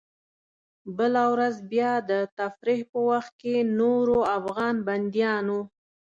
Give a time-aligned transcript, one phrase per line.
[0.97, 5.59] بله ورځ بیا د تفریح په وخت کې نورو افغان بندیانو.